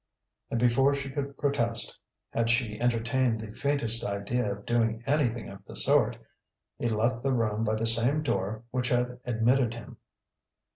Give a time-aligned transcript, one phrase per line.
[0.49, 1.99] And before she could protest
[2.31, 6.17] had she entertained the faintest idea of doing anything of the sort
[6.79, 9.97] he left the room by the same door which had admitted him.